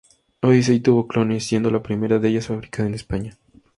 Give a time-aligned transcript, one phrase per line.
[0.41, 3.37] Odyssey tuvo clones, siendo la primera de ellas fabricada en España.